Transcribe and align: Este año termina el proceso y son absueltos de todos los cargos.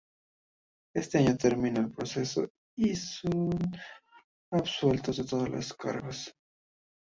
Este 0.95 1.19
año 1.19 1.37
termina 1.37 1.79
el 1.79 1.91
proceso 1.91 2.49
y 2.75 2.95
son 2.95 3.51
absueltos 4.51 5.17
de 5.17 5.25
todos 5.25 5.47
los 5.47 5.75
cargos. 5.75 6.33